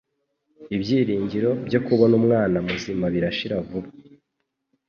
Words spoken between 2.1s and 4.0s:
umwana muzima birashira vuba.